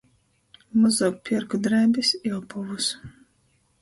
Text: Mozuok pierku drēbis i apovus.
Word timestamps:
Mozuok 0.85 1.19
pierku 1.29 1.59
drēbis 1.67 2.13
i 2.31 2.35
apovus. 2.39 2.89